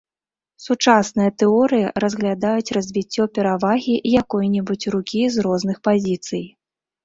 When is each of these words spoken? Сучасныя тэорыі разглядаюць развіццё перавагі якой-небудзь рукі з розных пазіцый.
Сучасныя 0.67 1.29
тэорыі 1.41 1.91
разглядаюць 2.05 2.73
развіццё 2.79 3.23
перавагі 3.37 3.95
якой-небудзь 4.21 4.91
рукі 4.99 5.23
з 5.37 5.49
розных 5.49 5.77
пазіцый. 5.89 6.43